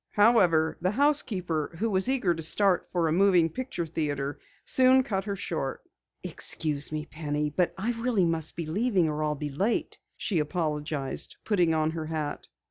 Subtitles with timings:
[0.13, 5.25] However, the housekeeper, who was eager to start for a moving picture theatre, soon cut
[5.25, 5.83] her short.
[6.23, 11.35] "Excuse me, Penny, but I really must be leaving or I'll be late," she apologized,
[11.45, 12.47] putting on her hat.